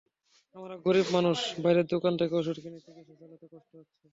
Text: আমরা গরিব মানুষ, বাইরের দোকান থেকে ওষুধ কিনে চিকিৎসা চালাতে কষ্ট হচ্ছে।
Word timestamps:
আমরা 0.55 0.75
গরিব 0.85 1.07
মানুষ, 1.13 1.37
বাইরের 1.63 1.87
দোকান 1.93 2.13
থেকে 2.17 2.33
ওষুধ 2.35 2.57
কিনে 2.63 2.79
চিকিৎসা 2.85 3.13
চালাতে 3.19 3.45
কষ্ট 3.53 3.71
হচ্ছে। 3.79 4.05